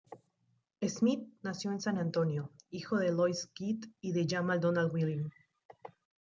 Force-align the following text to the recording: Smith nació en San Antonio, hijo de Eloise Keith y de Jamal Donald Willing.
Smith 0.87 1.27
nació 1.43 1.71
en 1.71 1.79
San 1.79 1.99
Antonio, 1.99 2.49
hijo 2.71 2.97
de 2.97 3.09
Eloise 3.09 3.49
Keith 3.53 3.85
y 4.01 4.13
de 4.13 4.25
Jamal 4.27 4.59
Donald 4.59 4.91
Willing. 4.91 5.31